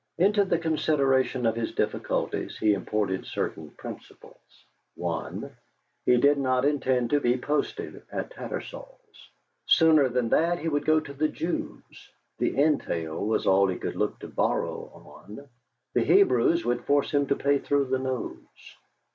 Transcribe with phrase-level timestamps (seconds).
[0.17, 5.55] Into the consideration of his difficulties he imported certain principles: (1)
[6.07, 9.29] He did not intend to be posted at Tattersalls.
[9.67, 12.09] Sooner than that he would go to the Jews;
[12.39, 15.47] the entail was all he could look to borrow on;
[15.93, 18.43] the Hebrews would force him to pay through the nose.